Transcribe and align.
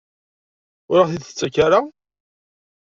Ur 0.91 0.97
aɣ-t-id-tettak 0.99 1.55
ara? 1.65 1.79